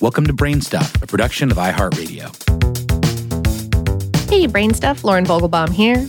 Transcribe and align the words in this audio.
Welcome 0.00 0.26
to 0.28 0.32
Brainstuff, 0.32 1.02
a 1.02 1.06
production 1.06 1.50
of 1.50 1.58
iHeartRadio. 1.58 2.28
Hey, 4.30 4.46
Brainstuff, 4.46 5.04
Lauren 5.04 5.26
Vogelbaum 5.26 5.68
here. 5.68 6.06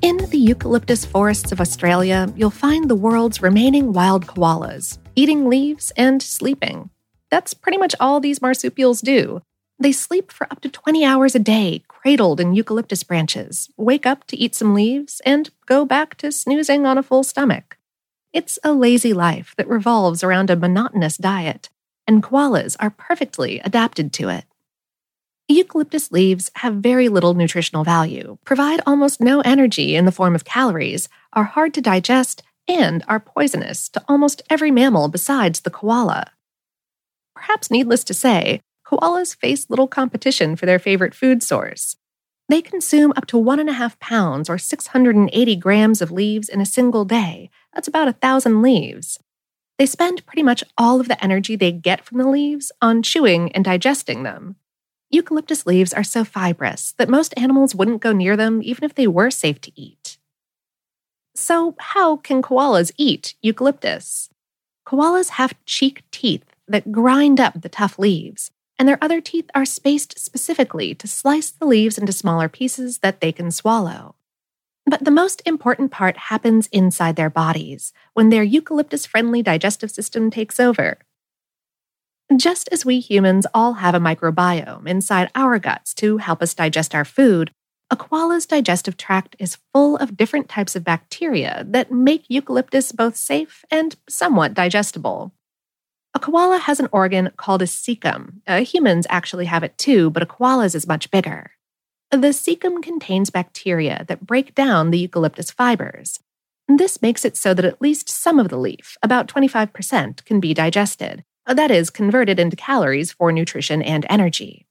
In 0.00 0.16
the 0.30 0.38
eucalyptus 0.38 1.04
forests 1.04 1.50
of 1.50 1.60
Australia, 1.60 2.32
you'll 2.36 2.50
find 2.50 2.88
the 2.88 2.94
world's 2.94 3.42
remaining 3.42 3.92
wild 3.92 4.28
koalas, 4.28 4.98
eating 5.16 5.48
leaves 5.48 5.90
and 5.96 6.22
sleeping. 6.22 6.90
That's 7.32 7.52
pretty 7.52 7.78
much 7.78 7.96
all 7.98 8.20
these 8.20 8.40
marsupials 8.40 9.00
do. 9.00 9.42
They 9.80 9.90
sleep 9.90 10.30
for 10.30 10.46
up 10.52 10.60
to 10.60 10.68
20 10.68 11.04
hours 11.04 11.34
a 11.34 11.40
day, 11.40 11.82
cradled 11.88 12.38
in 12.38 12.54
eucalyptus 12.54 13.02
branches, 13.02 13.68
wake 13.76 14.06
up 14.06 14.24
to 14.28 14.36
eat 14.36 14.54
some 14.54 14.72
leaves, 14.72 15.20
and 15.26 15.50
go 15.66 15.84
back 15.84 16.14
to 16.18 16.30
snoozing 16.30 16.86
on 16.86 16.96
a 16.96 17.02
full 17.02 17.24
stomach. 17.24 17.76
It's 18.32 18.60
a 18.62 18.72
lazy 18.72 19.12
life 19.12 19.52
that 19.56 19.66
revolves 19.66 20.22
around 20.22 20.48
a 20.48 20.54
monotonous 20.54 21.16
diet, 21.16 21.70
and 22.10 22.24
koalas 22.24 22.76
are 22.80 22.90
perfectly 22.90 23.60
adapted 23.60 24.12
to 24.12 24.28
it. 24.28 24.44
Eucalyptus 25.46 26.10
leaves 26.10 26.50
have 26.56 26.74
very 26.74 27.08
little 27.08 27.34
nutritional 27.34 27.84
value, 27.84 28.36
provide 28.44 28.80
almost 28.84 29.20
no 29.20 29.40
energy 29.42 29.94
in 29.94 30.06
the 30.06 30.12
form 30.12 30.34
of 30.34 30.44
calories, 30.44 31.08
are 31.34 31.44
hard 31.44 31.72
to 31.72 31.80
digest, 31.80 32.42
and 32.66 33.04
are 33.06 33.20
poisonous 33.20 33.88
to 33.88 34.02
almost 34.08 34.42
every 34.50 34.72
mammal 34.72 35.06
besides 35.06 35.60
the 35.60 35.70
koala. 35.70 36.32
Perhaps 37.36 37.70
needless 37.70 38.02
to 38.02 38.14
say, 38.14 38.60
koalas 38.84 39.36
face 39.36 39.70
little 39.70 39.86
competition 39.86 40.56
for 40.56 40.66
their 40.66 40.80
favorite 40.80 41.14
food 41.14 41.44
source. 41.44 41.94
They 42.48 42.60
consume 42.60 43.12
up 43.14 43.26
to 43.26 43.38
one 43.38 43.60
and 43.60 43.70
a 43.70 43.74
half 43.74 44.00
pounds 44.00 44.50
or 44.50 44.58
680 44.58 45.56
grams 45.56 46.02
of 46.02 46.10
leaves 46.10 46.48
in 46.48 46.60
a 46.60 46.66
single 46.66 47.04
day. 47.04 47.50
That's 47.72 47.86
about 47.86 48.08
a 48.08 48.14
thousand 48.14 48.62
leaves. 48.62 49.20
They 49.80 49.86
spend 49.86 50.26
pretty 50.26 50.42
much 50.42 50.62
all 50.76 51.00
of 51.00 51.08
the 51.08 51.24
energy 51.24 51.56
they 51.56 51.72
get 51.72 52.04
from 52.04 52.18
the 52.18 52.28
leaves 52.28 52.70
on 52.82 53.02
chewing 53.02 53.50
and 53.52 53.64
digesting 53.64 54.24
them. 54.24 54.56
Eucalyptus 55.08 55.64
leaves 55.64 55.94
are 55.94 56.04
so 56.04 56.22
fibrous 56.22 56.92
that 56.98 57.08
most 57.08 57.32
animals 57.38 57.74
wouldn't 57.74 58.02
go 58.02 58.12
near 58.12 58.36
them 58.36 58.60
even 58.62 58.84
if 58.84 58.94
they 58.94 59.06
were 59.06 59.30
safe 59.30 59.58
to 59.62 59.72
eat. 59.80 60.18
So, 61.34 61.76
how 61.78 62.16
can 62.16 62.42
koalas 62.42 62.92
eat 62.98 63.36
eucalyptus? 63.40 64.28
Koalas 64.86 65.30
have 65.30 65.56
cheek 65.64 66.02
teeth 66.10 66.44
that 66.68 66.92
grind 66.92 67.40
up 67.40 67.62
the 67.62 67.70
tough 67.70 67.98
leaves, 67.98 68.50
and 68.78 68.86
their 68.86 69.02
other 69.02 69.22
teeth 69.22 69.48
are 69.54 69.64
spaced 69.64 70.18
specifically 70.18 70.94
to 70.94 71.08
slice 71.08 71.50
the 71.50 71.64
leaves 71.64 71.96
into 71.96 72.12
smaller 72.12 72.50
pieces 72.50 72.98
that 72.98 73.22
they 73.22 73.32
can 73.32 73.50
swallow. 73.50 74.14
But 74.86 75.04
the 75.04 75.10
most 75.10 75.42
important 75.46 75.90
part 75.90 76.16
happens 76.16 76.68
inside 76.72 77.16
their 77.16 77.30
bodies, 77.30 77.92
when 78.14 78.30
their 78.30 78.42
eucalyptus 78.42 79.06
friendly 79.06 79.42
digestive 79.42 79.90
system 79.90 80.30
takes 80.30 80.58
over. 80.58 80.98
Just 82.36 82.68
as 82.70 82.84
we 82.84 83.00
humans 83.00 83.46
all 83.52 83.74
have 83.74 83.94
a 83.94 84.00
microbiome 84.00 84.86
inside 84.86 85.30
our 85.34 85.58
guts 85.58 85.92
to 85.94 86.18
help 86.18 86.42
us 86.42 86.54
digest 86.54 86.94
our 86.94 87.04
food, 87.04 87.50
a 87.90 87.96
koala's 87.96 88.46
digestive 88.46 88.96
tract 88.96 89.34
is 89.40 89.58
full 89.72 89.96
of 89.96 90.16
different 90.16 90.48
types 90.48 90.76
of 90.76 90.84
bacteria 90.84 91.64
that 91.68 91.90
make 91.90 92.24
eucalyptus 92.28 92.92
both 92.92 93.16
safe 93.16 93.64
and 93.68 93.96
somewhat 94.08 94.54
digestible. 94.54 95.32
A 96.14 96.20
koala 96.20 96.58
has 96.58 96.78
an 96.78 96.88
organ 96.92 97.30
called 97.36 97.62
a 97.62 97.66
cecum. 97.66 98.42
Uh, 98.46 98.62
humans 98.62 99.08
actually 99.10 99.46
have 99.46 99.64
it 99.64 99.76
too, 99.76 100.10
but 100.10 100.22
a 100.22 100.26
koala's 100.26 100.76
is 100.76 100.86
much 100.86 101.10
bigger. 101.10 101.50
The 102.10 102.32
cecum 102.32 102.82
contains 102.82 103.30
bacteria 103.30 104.04
that 104.08 104.26
break 104.26 104.56
down 104.56 104.90
the 104.90 104.98
eucalyptus 104.98 105.52
fibers. 105.52 106.18
This 106.66 107.00
makes 107.00 107.24
it 107.24 107.36
so 107.36 107.54
that 107.54 107.64
at 107.64 107.80
least 107.80 108.08
some 108.08 108.40
of 108.40 108.48
the 108.48 108.58
leaf, 108.58 108.96
about 109.00 109.28
25%, 109.28 110.24
can 110.24 110.40
be 110.40 110.52
digested, 110.52 111.22
uh, 111.46 111.54
that 111.54 111.70
is, 111.70 111.88
converted 111.88 112.40
into 112.40 112.56
calories 112.56 113.12
for 113.12 113.30
nutrition 113.30 113.80
and 113.80 114.04
energy. 114.10 114.66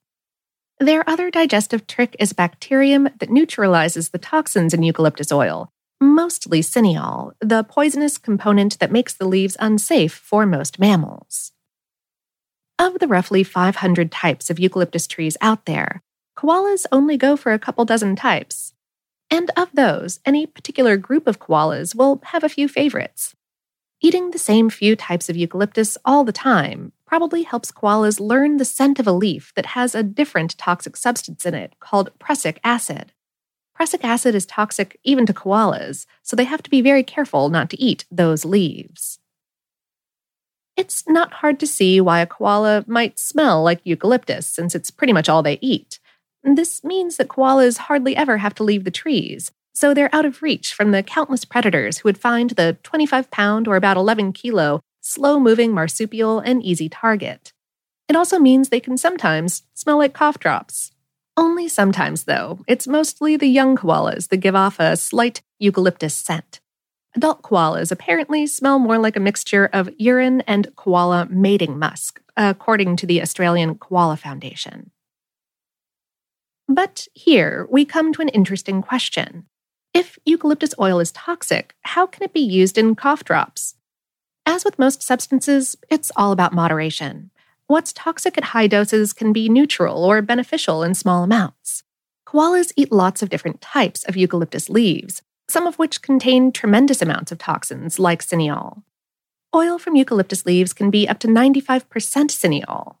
Their 0.78 1.08
other 1.08 1.30
digestive 1.30 1.86
trick 1.86 2.14
is 2.18 2.34
bacterium 2.34 3.08
that 3.18 3.30
neutralizes 3.30 4.10
the 4.10 4.18
toxins 4.18 4.74
in 4.74 4.82
eucalyptus 4.82 5.32
oil, 5.32 5.70
mostly 5.98 6.60
cineol, 6.60 7.32
the 7.40 7.64
poisonous 7.64 8.18
component 8.18 8.78
that 8.80 8.92
makes 8.92 9.14
the 9.14 9.28
leaves 9.28 9.56
unsafe 9.60 10.12
for 10.12 10.44
most 10.44 10.78
mammals. 10.78 11.52
Of 12.78 12.98
the 12.98 13.08
roughly 13.08 13.44
500 13.44 14.12
types 14.12 14.50
of 14.50 14.58
eucalyptus 14.58 15.06
trees 15.06 15.36
out 15.42 15.64
there, 15.64 16.02
koalas 16.40 16.86
only 16.90 17.16
go 17.18 17.36
for 17.36 17.52
a 17.52 17.58
couple 17.58 17.84
dozen 17.84 18.16
types. 18.16 18.72
And 19.30 19.50
of 19.56 19.68
those, 19.74 20.20
any 20.24 20.46
particular 20.46 20.96
group 20.96 21.26
of 21.26 21.38
koalas 21.38 21.94
will 21.94 22.20
have 22.26 22.42
a 22.42 22.48
few 22.48 22.66
favorites. 22.66 23.34
Eating 24.00 24.30
the 24.30 24.38
same 24.38 24.70
few 24.70 24.96
types 24.96 25.28
of 25.28 25.36
eucalyptus 25.36 25.98
all 26.04 26.24
the 26.24 26.32
time 26.32 26.92
probably 27.04 27.42
helps 27.42 27.70
koalas 27.70 28.18
learn 28.18 28.56
the 28.56 28.64
scent 28.64 28.98
of 28.98 29.06
a 29.06 29.12
leaf 29.12 29.52
that 29.54 29.66
has 29.66 29.94
a 29.94 30.02
different 30.02 30.56
toxic 30.56 30.96
substance 30.96 31.44
in 31.44 31.54
it 31.54 31.74
called 31.78 32.18
prussic 32.18 32.58
acid. 32.64 33.12
Prussic 33.74 34.02
acid 34.02 34.34
is 34.34 34.46
toxic 34.46 34.98
even 35.04 35.26
to 35.26 35.34
koalas, 35.34 36.06
so 36.22 36.34
they 36.34 36.44
have 36.44 36.62
to 36.62 36.70
be 36.70 36.80
very 36.80 37.02
careful 37.02 37.50
not 37.50 37.68
to 37.70 37.80
eat 37.80 38.06
those 38.10 38.46
leaves. 38.46 39.18
It's 40.76 41.06
not 41.06 41.34
hard 41.34 41.60
to 41.60 41.66
see 41.66 42.00
why 42.00 42.20
a 42.20 42.26
koala 42.26 42.84
might 42.86 43.18
smell 43.18 43.62
like 43.62 43.82
eucalyptus, 43.84 44.46
since 44.46 44.74
it's 44.74 44.90
pretty 44.90 45.12
much 45.12 45.28
all 45.28 45.42
they 45.42 45.58
eat. 45.60 45.99
This 46.42 46.82
means 46.82 47.16
that 47.16 47.28
koalas 47.28 47.76
hardly 47.76 48.16
ever 48.16 48.38
have 48.38 48.54
to 48.56 48.64
leave 48.64 48.84
the 48.84 48.90
trees, 48.90 49.52
so 49.74 49.92
they're 49.92 50.14
out 50.14 50.24
of 50.24 50.42
reach 50.42 50.72
from 50.72 50.90
the 50.90 51.02
countless 51.02 51.44
predators 51.44 51.98
who 51.98 52.08
would 52.08 52.18
find 52.18 52.50
the 52.50 52.78
25 52.82 53.30
pound 53.30 53.68
or 53.68 53.76
about 53.76 53.96
11 53.96 54.32
kilo 54.32 54.80
slow 55.00 55.40
moving 55.40 55.72
marsupial 55.72 56.38
an 56.40 56.62
easy 56.62 56.88
target. 56.88 57.52
It 58.08 58.16
also 58.16 58.38
means 58.38 58.68
they 58.68 58.80
can 58.80 58.96
sometimes 58.96 59.62
smell 59.74 59.98
like 59.98 60.12
cough 60.12 60.38
drops. 60.38 60.92
Only 61.36 61.68
sometimes, 61.68 62.24
though. 62.24 62.58
It's 62.66 62.88
mostly 62.88 63.36
the 63.36 63.46
young 63.46 63.76
koalas 63.76 64.28
that 64.28 64.38
give 64.38 64.54
off 64.54 64.78
a 64.80 64.96
slight 64.96 65.42
eucalyptus 65.58 66.14
scent. 66.14 66.60
Adult 67.16 67.42
koalas 67.42 67.90
apparently 67.90 68.46
smell 68.46 68.78
more 68.78 68.98
like 68.98 69.16
a 69.16 69.20
mixture 69.20 69.68
of 69.72 69.90
urine 69.98 70.42
and 70.42 70.74
koala 70.76 71.26
mating 71.30 71.78
musk, 71.78 72.20
according 72.36 72.96
to 72.96 73.06
the 73.06 73.22
Australian 73.22 73.76
Koala 73.76 74.16
Foundation. 74.16 74.90
But 76.82 77.08
here 77.12 77.66
we 77.70 77.84
come 77.84 78.10
to 78.14 78.22
an 78.22 78.30
interesting 78.30 78.80
question. 78.80 79.44
If 79.92 80.18
eucalyptus 80.24 80.74
oil 80.80 80.98
is 80.98 81.12
toxic, 81.12 81.74
how 81.82 82.06
can 82.06 82.22
it 82.22 82.32
be 82.32 82.40
used 82.40 82.78
in 82.78 82.94
cough 82.94 83.22
drops? 83.22 83.74
As 84.46 84.64
with 84.64 84.78
most 84.78 85.02
substances, 85.02 85.76
it's 85.90 86.10
all 86.16 86.32
about 86.32 86.54
moderation. 86.54 87.32
What's 87.66 87.92
toxic 87.92 88.38
at 88.38 88.54
high 88.54 88.66
doses 88.66 89.12
can 89.12 89.30
be 89.30 89.50
neutral 89.50 90.06
or 90.06 90.22
beneficial 90.22 90.82
in 90.82 90.94
small 90.94 91.22
amounts. 91.22 91.82
Koalas 92.26 92.72
eat 92.76 92.90
lots 92.90 93.20
of 93.20 93.28
different 93.28 93.60
types 93.60 94.02
of 94.04 94.16
eucalyptus 94.16 94.70
leaves, 94.70 95.20
some 95.50 95.66
of 95.66 95.78
which 95.78 96.00
contain 96.00 96.50
tremendous 96.50 97.02
amounts 97.02 97.30
of 97.30 97.36
toxins 97.36 97.98
like 97.98 98.24
cineol. 98.24 98.84
Oil 99.54 99.78
from 99.78 99.96
eucalyptus 99.96 100.46
leaves 100.46 100.72
can 100.72 100.88
be 100.88 101.06
up 101.06 101.18
to 101.18 101.28
95% 101.28 101.84
cineol. 102.30 102.96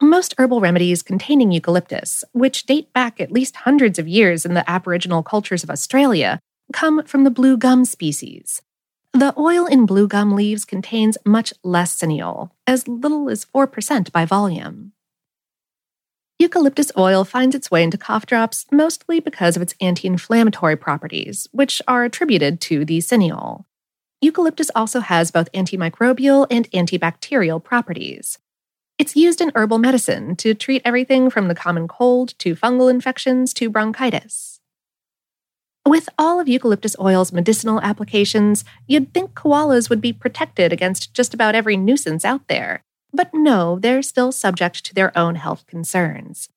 Most 0.00 0.34
herbal 0.38 0.60
remedies 0.60 1.02
containing 1.02 1.50
eucalyptus, 1.50 2.24
which 2.32 2.66
date 2.66 2.92
back 2.92 3.20
at 3.20 3.32
least 3.32 3.56
hundreds 3.56 3.98
of 3.98 4.06
years 4.06 4.46
in 4.46 4.54
the 4.54 4.68
Aboriginal 4.70 5.22
cultures 5.22 5.64
of 5.64 5.70
Australia, 5.70 6.38
come 6.72 7.02
from 7.04 7.24
the 7.24 7.30
blue 7.30 7.56
gum 7.56 7.84
species, 7.84 8.62
the 9.14 9.34
oil 9.38 9.66
in 9.66 9.86
blue 9.86 10.06
gum 10.06 10.34
leaves 10.34 10.64
contains 10.64 11.16
much 11.24 11.52
less 11.64 11.98
cineol, 11.98 12.50
as 12.66 12.86
little 12.86 13.30
as 13.30 13.44
4% 13.46 14.12
by 14.12 14.24
volume. 14.24 14.92
Eucalyptus 16.38 16.92
oil 16.96 17.24
finds 17.24 17.56
its 17.56 17.70
way 17.70 17.82
into 17.82 17.98
cough 17.98 18.26
drops 18.26 18.66
mostly 18.70 19.18
because 19.18 19.56
of 19.56 19.62
its 19.62 19.74
anti 19.80 20.06
inflammatory 20.06 20.76
properties, 20.76 21.48
which 21.52 21.82
are 21.88 22.04
attributed 22.04 22.60
to 22.60 22.84
the 22.84 22.98
cineol. 22.98 23.64
Eucalyptus 24.20 24.70
also 24.74 25.00
has 25.00 25.30
both 25.30 25.50
antimicrobial 25.52 26.46
and 26.50 26.70
antibacterial 26.70 27.62
properties. 27.62 28.38
It's 28.98 29.14
used 29.14 29.40
in 29.40 29.52
herbal 29.54 29.78
medicine 29.78 30.34
to 30.36 30.54
treat 30.54 30.82
everything 30.84 31.30
from 31.30 31.46
the 31.46 31.54
common 31.54 31.86
cold 31.86 32.36
to 32.40 32.56
fungal 32.56 32.90
infections 32.90 33.54
to 33.54 33.70
bronchitis. 33.70 34.58
With 35.86 36.08
all 36.18 36.40
of 36.40 36.48
eucalyptus 36.48 36.96
oil's 36.98 37.32
medicinal 37.32 37.80
applications, 37.80 38.64
you'd 38.88 39.14
think 39.14 39.34
koalas 39.34 39.88
would 39.88 40.00
be 40.00 40.12
protected 40.12 40.72
against 40.72 41.14
just 41.14 41.32
about 41.32 41.54
every 41.54 41.76
nuisance 41.76 42.24
out 42.24 42.48
there. 42.48 42.82
But 43.12 43.30
no, 43.32 43.78
they're 43.78 44.02
still 44.02 44.32
subject 44.32 44.84
to 44.84 44.94
their 44.94 45.16
own 45.16 45.36
health 45.36 45.66
concerns. 45.66 46.48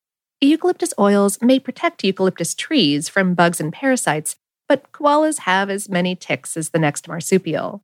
Eucalyptus 0.42 0.96
oils 0.98 1.40
may 1.42 1.60
protect 1.60 2.04
eucalyptus 2.04 2.56
trees 2.56 3.08
from 3.08 3.36
bugs 3.36 3.62
and 3.62 3.72
parasites, 3.72 4.36
but 4.68 4.92
koalas 4.92 5.40
have 5.40 5.70
as 5.70 5.88
many 5.88 6.16
ticks 6.16 6.58
as 6.58 6.70
the 6.70 6.80
next 6.80 7.08
marsupial. 7.08 7.84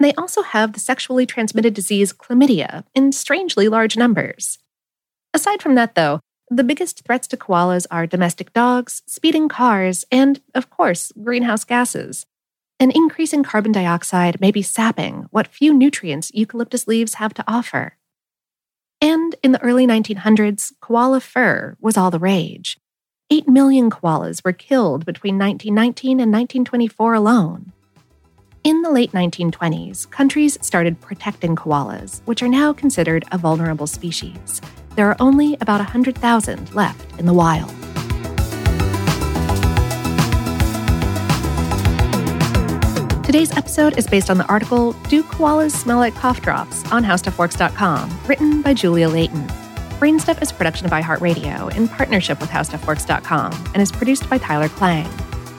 They 0.00 0.14
also 0.14 0.42
have 0.42 0.72
the 0.72 0.80
sexually 0.80 1.26
transmitted 1.26 1.74
disease 1.74 2.12
chlamydia 2.12 2.84
in 2.94 3.12
strangely 3.12 3.68
large 3.68 3.96
numbers. 3.96 4.58
Aside 5.34 5.60
from 5.60 5.74
that, 5.74 5.94
though, 5.94 6.20
the 6.50 6.64
biggest 6.64 7.04
threats 7.04 7.26
to 7.28 7.36
koalas 7.36 7.86
are 7.90 8.06
domestic 8.06 8.52
dogs, 8.52 9.02
speeding 9.06 9.48
cars, 9.48 10.04
and, 10.10 10.40
of 10.54 10.70
course, 10.70 11.12
greenhouse 11.22 11.64
gases. 11.64 12.26
An 12.80 12.90
increase 12.92 13.32
in 13.32 13.42
carbon 13.42 13.72
dioxide 13.72 14.40
may 14.40 14.50
be 14.50 14.62
sapping 14.62 15.26
what 15.30 15.48
few 15.48 15.74
nutrients 15.74 16.30
eucalyptus 16.32 16.86
leaves 16.86 17.14
have 17.14 17.34
to 17.34 17.44
offer. 17.46 17.96
And 19.00 19.34
in 19.42 19.52
the 19.52 19.62
early 19.62 19.86
1900s, 19.86 20.72
koala 20.80 21.20
fur 21.20 21.76
was 21.80 21.96
all 21.96 22.10
the 22.10 22.18
rage. 22.18 22.78
8 23.30 23.48
million 23.48 23.90
koalas 23.90 24.44
were 24.44 24.52
killed 24.52 25.04
between 25.04 25.38
1919 25.38 26.12
and 26.12 26.32
1924 26.32 27.14
alone. 27.14 27.72
In 28.64 28.82
the 28.82 28.90
late 28.90 29.12
1920s, 29.12 30.10
countries 30.10 30.58
started 30.60 31.00
protecting 31.00 31.54
koalas, 31.54 32.22
which 32.24 32.42
are 32.42 32.48
now 32.48 32.72
considered 32.72 33.24
a 33.30 33.38
vulnerable 33.38 33.86
species. 33.86 34.60
There 34.96 35.08
are 35.08 35.16
only 35.20 35.56
about 35.60 35.78
100,000 35.78 36.74
left 36.74 37.20
in 37.20 37.26
the 37.26 37.32
wild. 37.32 37.70
Today's 43.24 43.56
episode 43.56 43.96
is 43.96 44.06
based 44.06 44.28
on 44.28 44.38
the 44.38 44.46
article 44.46 44.92
Do 45.08 45.22
Koalas 45.22 45.70
Smell 45.70 45.98
Like 45.98 46.14
Cough 46.14 46.42
Drops 46.42 46.90
on 46.90 47.04
HowStuffWorks.com, 47.04 48.20
written 48.26 48.62
by 48.62 48.74
Julia 48.74 49.08
Layton. 49.08 49.46
Brainstuff 50.00 50.42
is 50.42 50.50
a 50.50 50.54
production 50.54 50.86
of 50.86 50.92
iHeartRadio 50.92 51.74
in 51.76 51.88
partnership 51.88 52.40
with 52.40 52.50
HowStuffWorks.com 52.50 53.52
and 53.74 53.82
is 53.82 53.92
produced 53.92 54.28
by 54.28 54.38
Tyler 54.38 54.68
Klang. 54.68 55.08